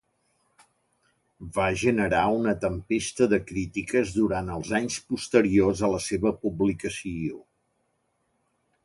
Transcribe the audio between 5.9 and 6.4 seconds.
la seva